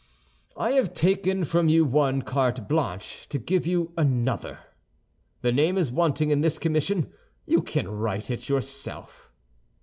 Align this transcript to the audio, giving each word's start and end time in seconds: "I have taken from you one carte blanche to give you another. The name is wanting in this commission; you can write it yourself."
"I 0.57 0.71
have 0.71 0.95
taken 0.95 1.43
from 1.43 1.69
you 1.69 1.85
one 1.85 2.23
carte 2.23 2.67
blanche 2.67 3.29
to 3.29 3.37
give 3.37 3.67
you 3.67 3.93
another. 3.95 4.57
The 5.41 5.51
name 5.51 5.77
is 5.77 5.91
wanting 5.91 6.31
in 6.31 6.41
this 6.41 6.57
commission; 6.57 7.13
you 7.45 7.61
can 7.61 7.87
write 7.87 8.31
it 8.31 8.49
yourself." 8.49 9.29